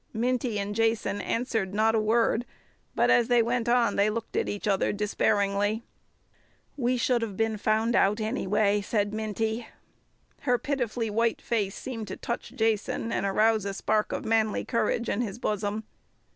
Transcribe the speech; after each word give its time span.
Minty 0.13 0.57
and 0.57 0.73
Jason 0.73 1.21
answered 1.21 1.75
not 1.75 1.93
a 1.93 1.99
word, 1.99 2.43
but 2.95 3.11
as 3.11 3.27
they 3.27 3.43
went 3.43 3.69
on 3.69 3.97
they 3.97 4.09
looked 4.09 4.35
at 4.35 4.49
each 4.49 4.67
other 4.67 4.91
despairingly. 4.91 5.83
"We 6.75 6.97
should 6.97 7.21
have 7.21 7.37
been 7.37 7.57
found 7.57 7.95
out 7.95 8.19
anyway," 8.19 8.81
said 8.81 9.13
Minty. 9.13 9.67
Her 10.39 10.57
pitifully 10.57 11.11
white 11.11 11.39
face 11.39 11.75
seemed 11.75 12.07
to 12.07 12.17
touch 12.17 12.51
Jason 12.55 13.11
and 13.11 13.27
arouse 13.27 13.63
a 13.63 13.75
spark 13.75 14.11
of 14.11 14.25
manly 14.25 14.65
courage 14.65 15.07
in 15.07 15.21
his 15.21 15.37
bosom. 15.37 15.83